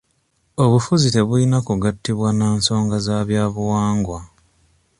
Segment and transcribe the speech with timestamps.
[0.63, 4.19] Obufuzi tebulina kugatibwa na nsonga za bya buwangwa.